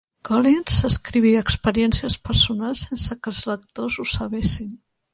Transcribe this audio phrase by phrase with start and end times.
[0.27, 4.79] Collins escrivia experiències personals sense que els lectors ho sabessin.